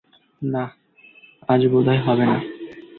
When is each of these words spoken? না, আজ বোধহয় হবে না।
না, 0.41 0.63
আজ 1.49 1.61
বোধহয় 1.67 2.01
হবে 2.05 2.25
না। 2.25 2.37